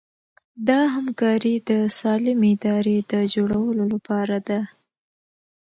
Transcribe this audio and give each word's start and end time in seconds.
دا 0.67 0.79
همکاري 0.95 1.55
د 1.69 1.71
سالمې 1.99 2.49
ادارې 2.57 2.97
د 3.11 3.13
جوړولو 3.33 3.83
لپاره 3.93 4.37
ده. 4.47 4.59